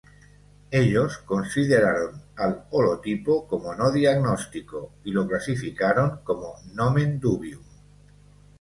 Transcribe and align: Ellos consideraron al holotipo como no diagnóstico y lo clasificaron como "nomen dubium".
Ellos 0.71 1.19
consideraron 1.19 2.23
al 2.35 2.65
holotipo 2.71 3.45
como 3.47 3.75
no 3.75 3.91
diagnóstico 3.91 4.93
y 5.03 5.11
lo 5.11 5.27
clasificaron 5.27 6.21
como 6.23 6.55
"nomen 6.73 7.19
dubium". 7.19 7.61